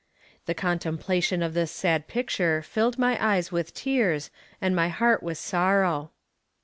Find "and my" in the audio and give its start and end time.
4.59-4.89